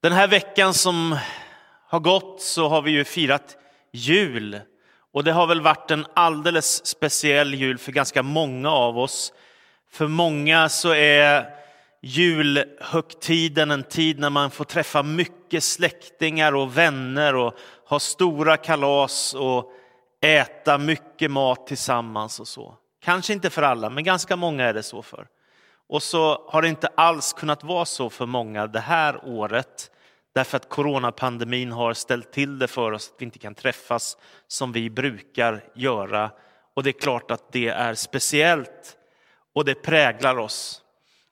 [0.00, 1.18] Den här veckan som
[1.88, 3.56] har gått så har vi ju firat
[3.92, 4.60] jul.
[5.12, 9.32] Och det har väl varit en alldeles speciell jul för ganska många av oss.
[9.90, 11.46] För många så är
[12.02, 17.54] julhögtiden en tid när man får träffa mycket släktingar och vänner och
[17.88, 19.72] ha stora kalas och
[20.20, 22.74] äta mycket mat tillsammans och så.
[23.02, 25.26] Kanske inte för alla, men ganska många är det så för.
[25.88, 29.90] Och så har det inte alls kunnat vara så för många det här året
[30.34, 34.72] därför att coronapandemin har ställt till det för oss att vi inte kan träffas som
[34.72, 36.30] vi brukar göra.
[36.74, 38.96] Och det är klart att det är speciellt
[39.54, 40.82] och det präglar oss.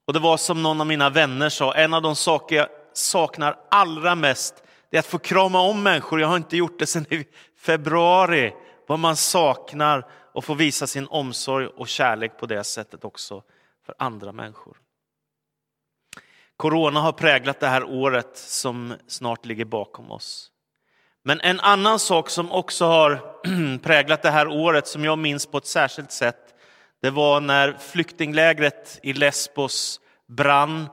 [0.06, 3.58] Och det var som någon av mina vänner sa, en av de saker jag saknar
[3.70, 6.20] allra mest det är att få krama om människor.
[6.20, 7.26] Jag har inte gjort det sedan i
[7.58, 8.54] februari.
[8.86, 13.42] Vad man saknar och få visa sin omsorg och kärlek på det sättet också
[13.86, 14.76] för andra människor.
[16.56, 20.50] Corona har präglat det här året som snart ligger bakom oss.
[21.24, 23.20] Men en annan sak som också har
[23.82, 26.46] präglat det här året som jag minns på ett särskilt sätt
[27.02, 30.88] det var när flyktinglägret i Lesbos brann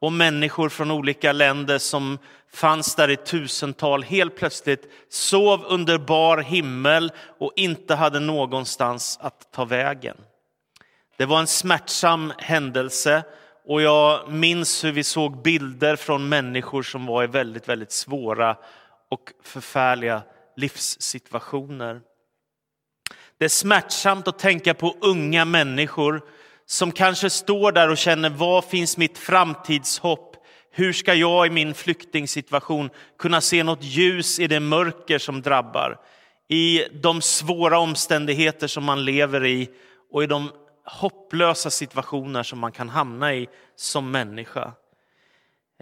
[0.00, 2.18] och människor från olika länder som
[2.52, 9.52] fanns där i tusental helt plötsligt sov under bar himmel och inte hade någonstans att
[9.52, 10.16] ta vägen.
[11.18, 13.22] Det var en smärtsam händelse
[13.64, 18.56] och jag minns hur vi såg bilder från människor som var i väldigt, väldigt svåra
[19.10, 20.22] och förfärliga
[20.56, 22.00] livssituationer.
[23.38, 26.22] Det är smärtsamt att tänka på unga människor
[26.66, 30.36] som kanske står där och känner, var finns mitt framtidshopp?
[30.70, 35.98] Hur ska jag i min flyktingsituation kunna se något ljus i det mörker som drabbar?
[36.48, 39.68] I de svåra omständigheter som man lever i
[40.12, 40.50] och i de
[40.90, 44.72] hopplösa situationer som man kan hamna i som människa.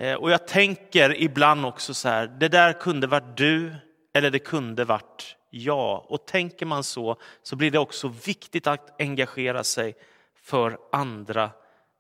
[0.01, 3.75] Eh, och jag tänker ibland också så här, det där kunde varit du
[4.15, 6.11] eller det kunde varit jag.
[6.11, 9.95] Och tänker man så, så blir det också viktigt att engagera sig
[10.43, 11.51] för andra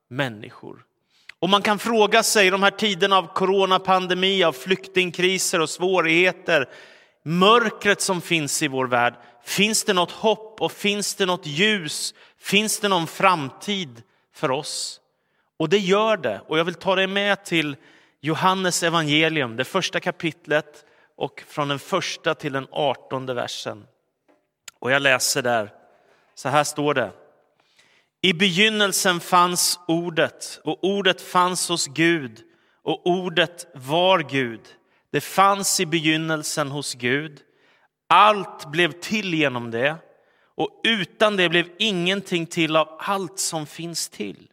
[0.09, 0.85] människor.
[1.39, 6.69] Och man kan fråga sig i de här tiderna av coronapandemi, av flyktingkriser och svårigheter,
[7.23, 9.15] mörkret som finns i vår värld,
[9.47, 12.15] finns det något hopp och finns det något ljus?
[12.39, 14.03] Finns det någon framtid
[14.33, 15.01] för oss?
[15.57, 16.41] Och det gör det.
[16.47, 17.77] Och jag vill ta dig med till
[18.21, 20.85] Johannes evangelium, det första kapitlet
[21.17, 23.87] och från den första till den artonde versen.
[24.79, 25.73] Och jag läser där,
[26.35, 27.11] så här står det.
[28.21, 32.43] I begynnelsen fanns ordet och ordet fanns hos Gud
[32.83, 34.61] och ordet var Gud.
[35.11, 37.43] Det fanns i begynnelsen hos Gud.
[38.09, 39.97] Allt blev till genom det
[40.57, 44.49] och utan det blev ingenting till av allt som finns till.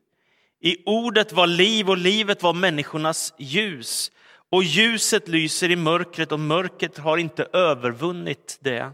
[0.62, 4.12] I ordet var liv och livet var människornas ljus
[4.50, 8.91] och ljuset lyser i mörkret och mörkret har inte övervunnit det.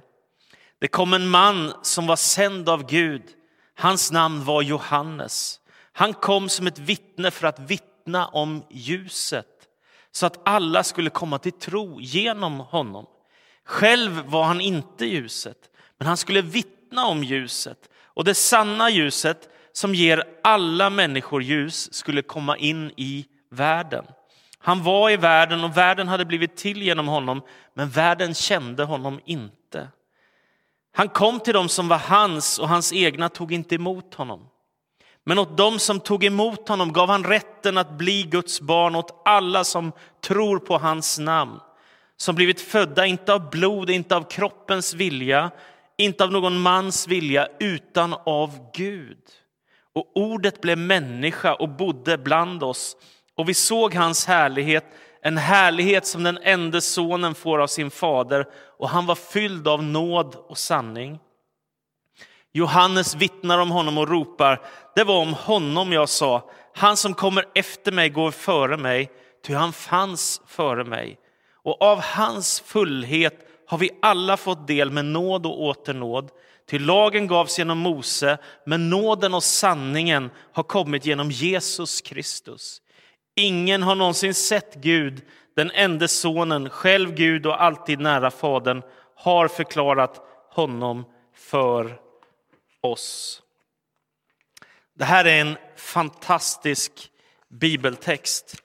[0.79, 3.23] Det kom en man som var sänd av Gud.
[3.75, 5.59] Hans namn var Johannes.
[5.91, 9.45] Han kom som ett vittne för att vittna om ljuset
[10.11, 13.05] så att alla skulle komma till tro genom honom.
[13.65, 15.57] Själv var han inte ljuset,
[15.97, 21.93] men han skulle vittna om ljuset och det sanna ljuset som ger alla människor ljus
[21.93, 24.05] skulle komma in i världen.
[24.59, 27.41] Han var i världen och världen hade blivit till genom honom,
[27.73, 29.87] men världen kände honom inte.
[30.95, 34.47] Han kom till dem som var hans och hans egna tog inte emot honom.
[35.25, 39.21] Men åt dem som tog emot honom gav han rätten att bli Guds barn åt
[39.25, 39.91] alla som
[40.21, 41.59] tror på hans namn.
[42.21, 45.51] Som blivit födda, inte av blod, inte av kroppens vilja,
[45.97, 49.17] inte av någon mans vilja, utan av Gud.
[49.93, 52.97] Och ordet blev människa och bodde bland oss
[53.39, 54.85] och vi såg hans härlighet,
[55.21, 58.45] en härlighet som den enda sonen får av sin fader
[58.77, 61.19] och han var fylld av nåd och sanning.
[62.51, 64.61] Johannes vittnar om honom och ropar,
[64.95, 69.11] det var om honom jag sa, han som kommer efter mig går före mig,
[69.45, 71.17] ty han fanns före mig.
[71.63, 76.31] Och av hans fullhet har vi alla fått del med nåd och åter nåd.
[76.65, 82.81] Till lagen gavs genom Mose, men nåden och sanningen har kommit genom Jesus Kristus.
[83.35, 85.21] Ingen har någonsin sett Gud,
[85.55, 88.81] den enda sonen, själv Gud och alltid nära Fadern,
[89.15, 91.05] har förklarat honom
[91.35, 91.99] för
[92.81, 93.41] oss.
[94.95, 97.11] Det här är en fantastisk
[97.49, 98.55] bibeltext.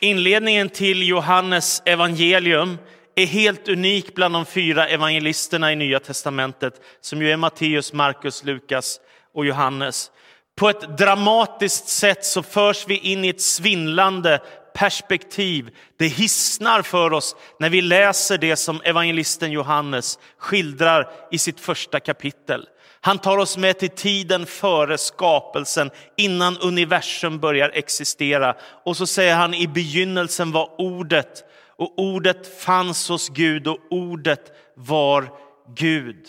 [0.00, 2.78] Inledningen till Johannes evangelium
[3.14, 8.44] är helt unik bland de fyra evangelisterna i Nya testamentet som ju är Matteus, Markus,
[8.44, 9.00] Lukas
[9.34, 10.10] och Johannes.
[10.56, 14.40] På ett dramatiskt sätt så förs vi in i ett svindlande
[14.74, 15.70] perspektiv.
[15.98, 22.00] Det hissnar för oss när vi läser det som evangelisten Johannes skildrar i sitt första
[22.00, 22.66] kapitel.
[23.00, 28.56] Han tar oss med till tiden före skapelsen, innan universum börjar existera.
[28.84, 31.44] Och så säger han i begynnelsen var ordet
[31.76, 35.32] och ordet fanns hos Gud och ordet var
[35.76, 36.26] Gud.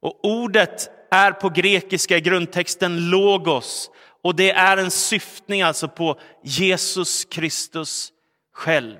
[0.00, 3.90] Och ordet är på grekiska grundtexten logos
[4.22, 8.12] och det är en syftning alltså på Jesus Kristus
[8.54, 8.96] själv.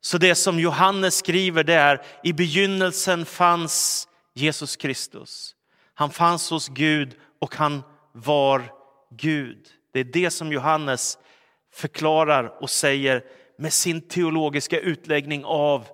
[0.00, 5.54] Så det som Johannes skriver det är i begynnelsen fanns Jesus Kristus.
[6.00, 7.82] Han fanns hos Gud och han
[8.12, 8.72] var
[9.16, 9.66] Gud.
[9.92, 11.18] Det är det som Johannes
[11.74, 13.24] förklarar och säger
[13.58, 15.86] med sin teologiska utläggning av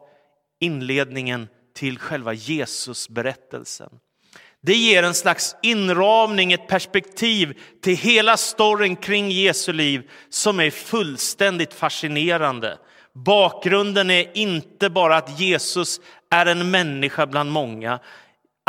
[0.60, 3.90] inledningen till själva Jesusberättelsen.
[4.62, 10.70] Det ger en slags inramning, ett perspektiv till hela storyn kring Jesu liv som är
[10.70, 12.78] fullständigt fascinerande.
[13.12, 16.00] Bakgrunden är inte bara att Jesus
[16.30, 18.00] är en människa bland många,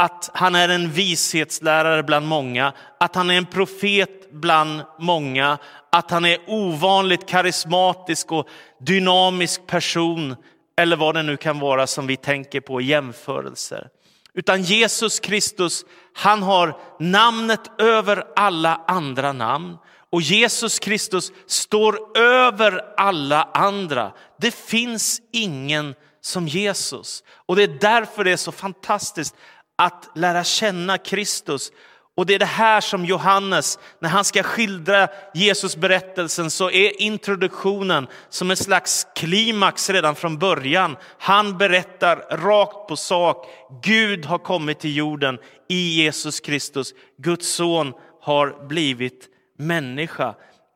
[0.01, 5.57] att han är en vishetslärare bland många, att han är en profet bland många,
[5.91, 8.47] att han är ovanligt karismatisk och
[8.79, 10.35] dynamisk person
[10.77, 13.87] eller vad det nu kan vara som vi tänker på i jämförelser.
[14.33, 19.77] Utan Jesus Kristus, han har namnet över alla andra namn.
[20.09, 24.11] Och Jesus Kristus står över alla andra.
[24.39, 27.23] Det finns ingen som Jesus.
[27.45, 29.35] Och det är därför det är så fantastiskt
[29.77, 31.71] att lära känna Kristus.
[32.17, 37.01] Och det är det här som Johannes, när han ska skildra Jesus berättelsen så är
[37.01, 40.97] introduktionen som en slags klimax redan från början.
[41.17, 43.47] Han berättar rakt på sak.
[43.83, 45.39] Gud har kommit till jorden
[45.69, 46.93] i Jesus Kristus.
[47.17, 49.27] Guds son har blivit
[49.57, 50.35] människa.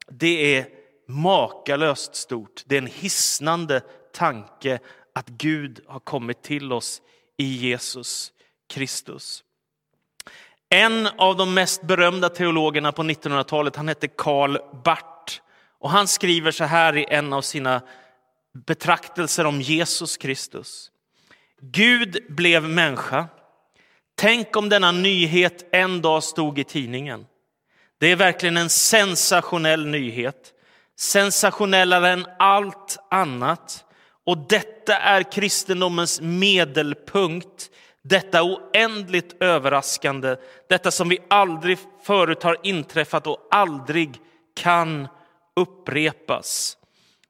[0.09, 0.65] Det är
[1.07, 2.63] makalöst stort.
[2.65, 3.81] Det är en hisnande
[4.13, 4.79] tanke
[5.15, 7.01] att Gud har kommit till oss
[7.37, 8.31] i Jesus.
[8.71, 9.43] Kristus.
[10.69, 15.41] En av de mest berömda teologerna på 1900-talet, han hette Karl Barth.
[15.79, 17.81] Och han skriver så här i en av sina
[18.67, 20.91] betraktelser om Jesus Kristus.
[21.61, 23.27] Gud blev människa.
[24.15, 27.25] Tänk om denna nyhet en dag stod i tidningen.
[27.99, 30.53] Det är verkligen en sensationell nyhet.
[30.99, 33.85] Sensationellare än allt annat.
[34.25, 37.70] Och detta är kristendomens medelpunkt
[38.03, 40.35] detta oändligt överraskande,
[40.69, 44.19] detta som vi aldrig förut har inträffat och aldrig
[44.55, 45.07] kan
[45.55, 46.77] upprepas.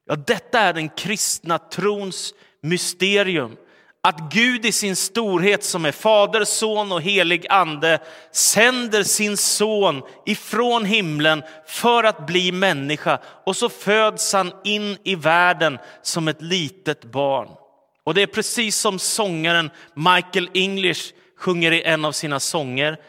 [0.06, 3.56] Ja, detta är den kristna trons mysterium.
[4.04, 7.98] Att Gud i sin storhet som är Fader, Son och helig ande
[8.32, 15.14] sänder sin son ifrån himlen för att bli människa och så föds han in i
[15.14, 17.48] världen som ett litet barn.
[18.04, 23.00] Och det är precis som sångaren Michael English sjunger i en av sina sånger.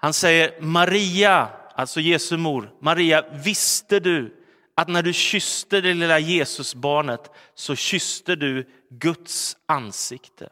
[0.00, 4.34] Han säger Maria, alltså Jesu mor, Maria, visste du
[4.74, 10.48] att när du kysste det lilla Jesusbarnet så kysste du Guds ansikte.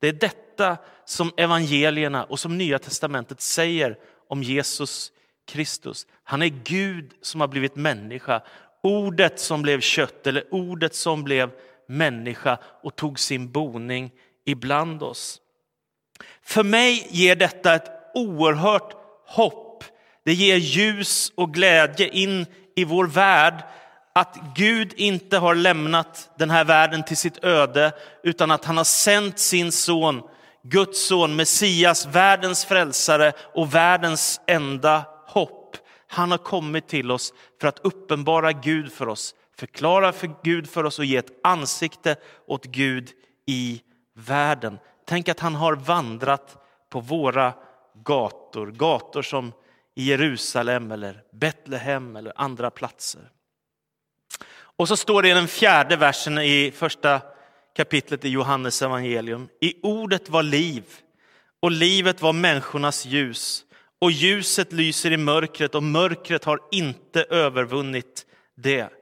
[0.00, 3.96] Det är detta som evangelierna och som Nya testamentet säger
[4.28, 5.12] om Jesus
[5.46, 6.06] Kristus.
[6.24, 8.42] Han är Gud som har blivit människa,
[8.82, 11.50] ordet som blev kött eller ordet som blev
[11.90, 14.10] människa och tog sin boning
[14.46, 15.40] ibland oss.
[16.42, 18.94] För mig ger detta ett oerhört
[19.26, 19.84] hopp.
[20.24, 23.64] Det ger ljus och glädje in i vår värld
[24.12, 27.92] att Gud inte har lämnat den här världen till sitt öde
[28.22, 30.22] utan att han har sänt sin son,
[30.62, 35.76] Guds son, Messias, världens frälsare och världens enda hopp.
[36.06, 40.84] Han har kommit till oss för att uppenbara Gud för oss, förklara för Gud för
[40.84, 43.10] oss och ge ett ansikte åt Gud
[43.46, 43.82] i
[44.14, 44.78] världen.
[45.06, 46.56] Tänk att han har vandrat
[46.90, 47.54] på våra
[48.04, 49.52] gator, gator som
[49.94, 53.20] i Jerusalem eller Betlehem eller andra platser.
[54.52, 57.20] Och så står det i den fjärde versen i första
[57.76, 59.48] kapitlet i Johannes evangelium.
[59.60, 60.84] I ordet var liv
[61.60, 63.64] och livet var människornas ljus
[63.98, 68.26] och ljuset lyser i mörkret och mörkret har inte övervunnit
[68.56, 68.99] det.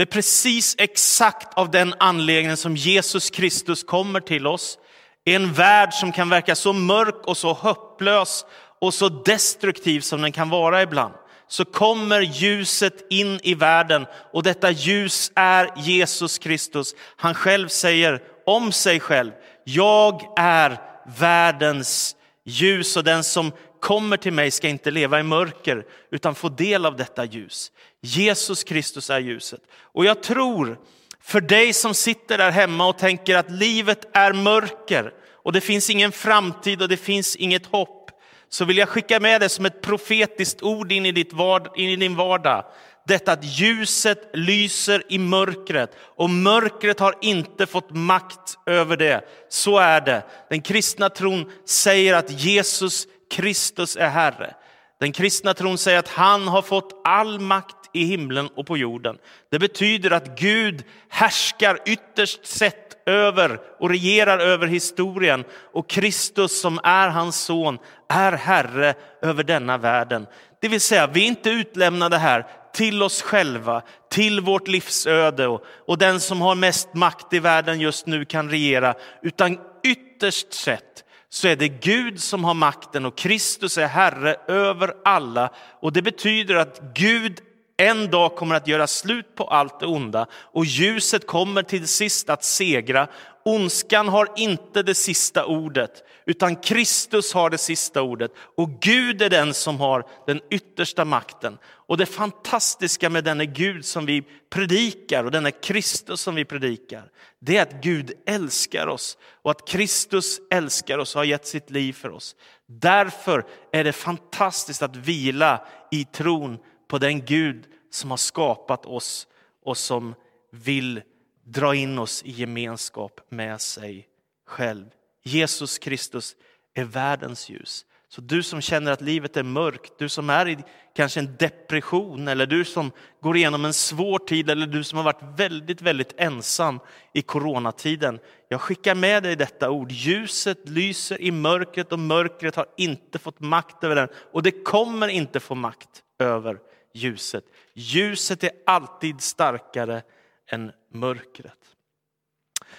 [0.00, 4.78] Det är precis exakt av den anledningen som Jesus Kristus kommer till oss.
[5.26, 8.44] I en värld som kan verka så mörk och så hopplös
[8.80, 11.14] och så destruktiv som den kan vara ibland.
[11.48, 16.94] Så kommer ljuset in i världen och detta ljus är Jesus Kristus.
[17.16, 19.32] Han själv säger om sig själv,
[19.64, 20.80] jag är
[21.18, 26.48] världens ljus och den som kommer till mig ska inte leva i mörker utan få
[26.48, 27.72] del av detta ljus.
[28.00, 29.60] Jesus Kristus är ljuset.
[29.72, 30.78] Och jag tror
[31.22, 35.90] För dig som sitter där hemma och tänker att livet är mörker och det finns
[35.90, 38.10] ingen framtid och det finns inget hopp,
[38.48, 41.90] så vill jag skicka med det som ett profetiskt ord in i, ditt vard, in
[41.90, 42.64] i din vardag.
[43.06, 49.24] Detta att ljuset lyser i mörkret och mörkret har inte fått makt över det.
[49.48, 50.22] Så är det.
[50.50, 54.54] Den kristna tron säger att Jesus Kristus är Herre.
[55.00, 59.18] Den kristna tron säger att han har fått all makt i himlen och på jorden.
[59.50, 66.80] Det betyder att Gud härskar ytterst sett över och regerar över historien och Kristus som
[66.82, 70.26] är hans son är herre över denna världen.
[70.60, 75.64] Det vill säga, vi är inte utlämnade här till oss själva, till vårt livsöde och,
[75.86, 81.04] och den som har mest makt i världen just nu kan regera, utan ytterst sett
[81.30, 85.50] så är det Gud som har makten och Kristus är Herre över alla.
[85.80, 87.40] Och det betyder att Gud
[87.76, 92.30] en dag kommer att göra slut på allt det onda och ljuset kommer till sist
[92.30, 93.08] att segra.
[93.44, 95.90] Ondskan har inte det sista ordet,
[96.26, 98.30] utan Kristus har det sista ordet.
[98.56, 101.58] Och Gud är den som har den yttersta makten.
[101.90, 107.10] Och det fantastiska med denne Gud som vi predikar och denne Kristus som vi predikar,
[107.38, 111.70] det är att Gud älskar oss och att Kristus älskar oss och har gett sitt
[111.70, 112.36] liv för oss.
[112.66, 119.26] Därför är det fantastiskt att vila i tron på den Gud som har skapat oss
[119.64, 120.14] och som
[120.52, 121.02] vill
[121.44, 124.08] dra in oss i gemenskap med sig
[124.46, 124.86] själv.
[125.22, 126.36] Jesus Kristus
[126.74, 127.86] är världens ljus.
[128.12, 130.58] Så du som känner att livet är mörkt, du som är i
[130.96, 135.04] kanske en depression eller du som går igenom en svår tid eller du som har
[135.04, 136.80] varit väldigt, väldigt ensam
[137.12, 138.18] i coronatiden.
[138.48, 139.92] Jag skickar med dig detta ord.
[139.92, 145.08] Ljuset lyser i mörkret och mörkret har inte fått makt över den och det kommer
[145.08, 146.58] inte få makt över
[146.94, 147.44] ljuset.
[147.74, 150.02] Ljuset är alltid starkare
[150.50, 151.58] än mörkret.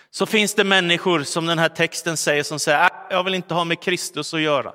[0.09, 3.53] Så finns det människor som den här texten säger som säger, äh, jag vill inte
[3.53, 4.73] ha med Kristus att göra.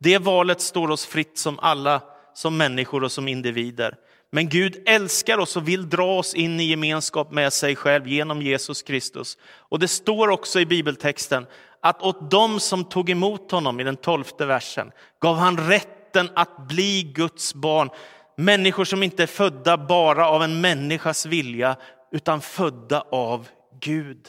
[0.00, 2.02] Det valet står oss fritt som alla,
[2.34, 3.94] som människor och som individer.
[4.32, 8.42] Men Gud älskar oss och vill dra oss in i gemenskap med sig själv genom
[8.42, 9.38] Jesus Kristus.
[9.44, 11.46] Och det står också i bibeltexten
[11.82, 16.68] att åt dem som tog emot honom i den tolfte versen gav han rätten att
[16.68, 17.90] bli Guds barn.
[18.36, 21.76] Människor som inte är födda bara av en människas vilja
[22.12, 23.48] utan födda av
[23.80, 24.28] Gud.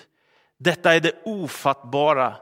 [0.60, 2.36] Detta är det ofattbara.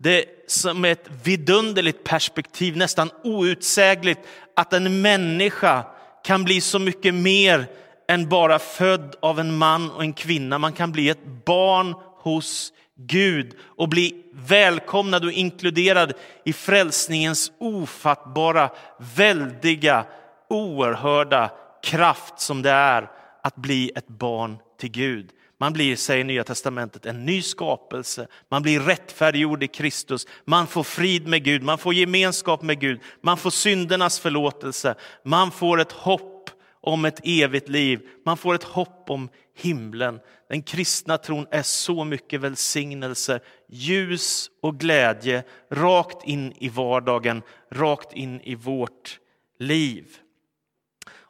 [0.00, 4.20] Det är som ett vidunderligt perspektiv, nästan outsägligt,
[4.56, 5.84] att en människa
[6.24, 7.66] kan bli så mycket mer
[8.08, 10.58] än bara född av en man och en kvinna.
[10.58, 16.12] Man kan bli ett barn hos Gud och bli välkomnad och inkluderad
[16.44, 18.70] i frälsningens ofattbara,
[19.16, 20.04] väldiga,
[20.48, 21.50] oerhörda
[21.82, 23.10] kraft som det är
[23.42, 25.30] att bli ett barn till Gud.
[25.60, 28.26] Man blir, säger Nya Testamentet, en ny skapelse.
[28.48, 30.26] Man blir rättfärdiggjord i Kristus.
[30.44, 33.00] Man får frid med Gud, man får gemenskap med Gud.
[33.22, 34.94] Man får syndernas förlåtelse.
[35.24, 36.50] Man får ett hopp
[36.80, 38.00] om ett evigt liv.
[38.24, 40.20] Man får ett hopp om himlen.
[40.48, 48.12] Den kristna tron är så mycket välsignelse, ljus och glädje rakt in i vardagen, rakt
[48.12, 49.18] in i vårt
[49.58, 50.16] liv.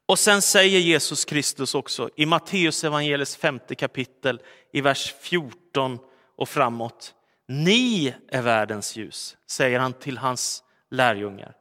[0.09, 4.41] Och sen säger Jesus Kristus också i Matteus evangeliets femte kapitel
[4.73, 5.99] i vers 14
[6.37, 7.15] och framåt.
[7.49, 11.53] Ni är världens ljus, säger han till hans lärjungar.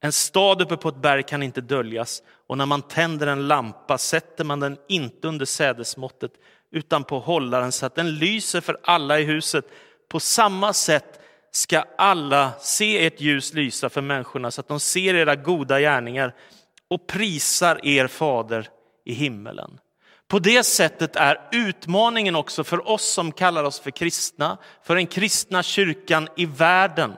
[0.00, 3.98] En stad uppe på ett berg kan inte döljas och när man tänder en lampa
[3.98, 6.32] sätter man den inte under sädesmåttet
[6.72, 9.64] utan på hållaren så att den lyser för alla i huset.
[10.08, 15.14] På samma sätt ska alla se ert ljus lysa för människorna så att de ser
[15.14, 16.34] era goda gärningar
[16.90, 18.68] och prisar er fader
[19.04, 19.78] i himmelen.
[20.28, 25.06] På det sättet är utmaningen också för oss som kallar oss för kristna, för den
[25.06, 27.16] kristna kyrkan i världen,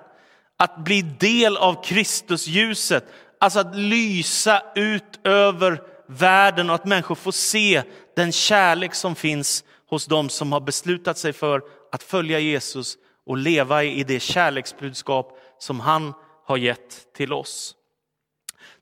[0.57, 3.05] att bli del av Kristusljuset,
[3.41, 7.83] alltså att lysa ut över världen och att människor får se
[8.17, 12.97] den kärlek som finns hos dem som har beslutat sig för att följa Jesus
[13.27, 16.13] och leva i det kärleksbudskap som han
[16.47, 17.75] har gett till oss.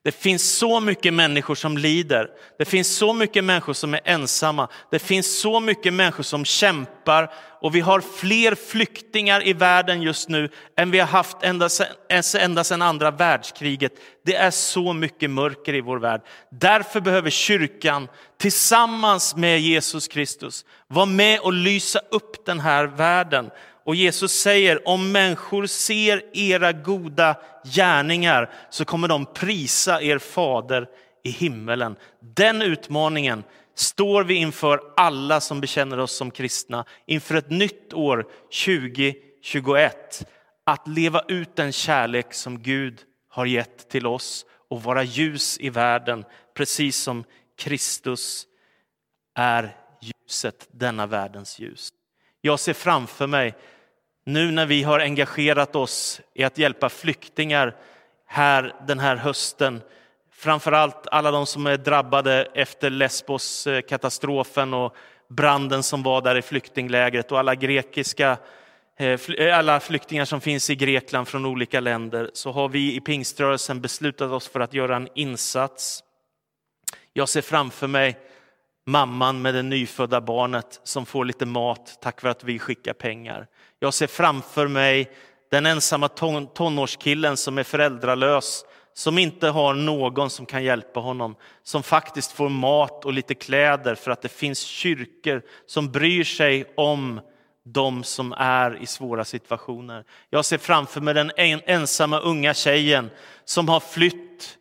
[0.03, 2.29] Det finns så mycket människor som lider.
[2.57, 4.67] Det finns så mycket människor som är ensamma.
[4.91, 10.29] Det finns så mycket människor som kämpar och vi har fler flyktingar i världen just
[10.29, 11.87] nu än vi har haft ända sedan,
[12.39, 13.93] ända sedan andra världskriget.
[14.25, 16.21] Det är så mycket mörker i vår värld.
[16.51, 18.07] Därför behöver kyrkan
[18.39, 23.49] tillsammans med Jesus Kristus vara med och lysa upp den här världen
[23.87, 30.87] och Jesus säger, om människor ser era goda gärningar så kommer de prisa er fader
[31.23, 31.95] i himmelen.
[32.19, 33.43] Den utmaningen
[33.75, 38.27] står vi inför alla som bekänner oss som kristna inför ett nytt år
[38.65, 40.27] 2021
[40.63, 45.69] att leva ut den kärlek som Gud har gett till oss och vara ljus i
[45.69, 47.23] världen, precis som
[47.57, 48.47] Kristus
[49.35, 51.89] är ljuset, denna världens ljus.
[52.41, 53.55] Jag ser framför mig,
[54.27, 57.75] nu när vi har engagerat oss i att hjälpa flyktingar
[58.25, 59.81] här den här hösten,
[60.31, 64.95] framförallt alla de som är drabbade efter Lesbos-katastrofen och
[65.27, 68.37] branden som var där i flyktinglägret och alla grekiska
[68.97, 72.99] eh, eh, alla flyktingar som finns i Grekland från olika länder så har vi i
[72.99, 76.03] pingströrelsen beslutat oss för att göra en insats.
[77.13, 78.17] Jag ser framför mig
[78.85, 83.47] mamman med det nyfödda barnet som får lite mat tack vare att vi skickar pengar.
[83.79, 85.11] Jag ser framför mig
[85.51, 91.35] den ensamma ton tonårskillen som är föräldralös, som inte har någon som kan hjälpa honom,
[91.63, 96.73] som faktiskt får mat och lite kläder för att det finns kyrkor som bryr sig
[96.77, 97.21] om
[97.65, 100.03] de som är i svåra situationer.
[100.29, 101.31] Jag ser framför mig den
[101.65, 103.09] ensamma unga tjejen
[103.45, 104.57] som har flytt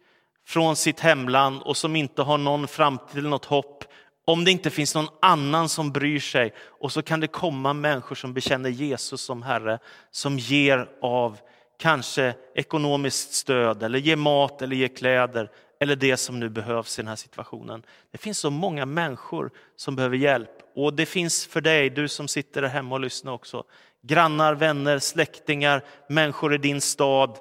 [0.46, 3.84] från sitt hemland och som inte har någon framtid eller något hopp
[4.28, 6.52] om det inte finns någon annan som bryr sig.
[6.80, 9.78] Och så kan det komma människor som bekänner Jesus som Herre,
[10.10, 11.38] som ger av
[11.78, 17.02] kanske ekonomiskt stöd, eller ger mat eller ger kläder, eller det som nu behövs i
[17.02, 17.82] den här situationen.
[18.12, 20.50] Det finns så många människor som behöver hjälp.
[20.74, 23.64] Och det finns för dig, du som sitter där hemma och lyssnar också,
[24.02, 27.38] grannar, vänner, släktingar, människor i din stad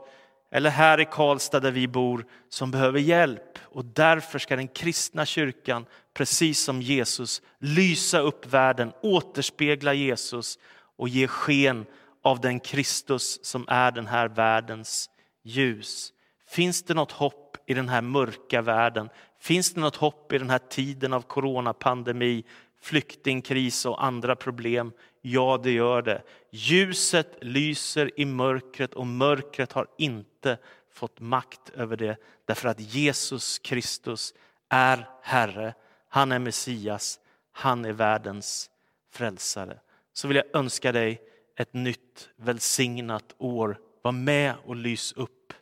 [0.55, 3.59] eller här i Karlstad där vi bor som behöver hjälp.
[3.61, 10.59] Och därför ska den kristna kyrkan, precis som Jesus, lysa upp världen, återspegla Jesus
[10.97, 11.85] och ge sken
[12.23, 15.09] av den Kristus som är den här världens
[15.43, 16.13] ljus.
[16.47, 19.09] Finns det något hopp i den här mörka världen?
[19.41, 22.43] Finns det något hopp i den här tiden av coronapandemi,
[22.85, 24.91] flyktingkris och andra problem?
[25.21, 26.21] Ja, det gör det.
[26.51, 30.57] Ljuset lyser i mörkret och mörkret har inte
[30.91, 34.33] fått makt över det därför att Jesus Kristus
[34.69, 35.73] är Herre.
[36.09, 37.19] Han är Messias.
[37.51, 38.69] Han är världens
[39.11, 39.79] frälsare.
[40.13, 41.21] Så vill jag önska dig
[41.55, 43.79] ett nytt välsignat år.
[44.01, 45.53] Var med och lys upp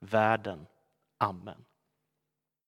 [0.00, 0.66] världen.
[1.18, 1.64] Amen.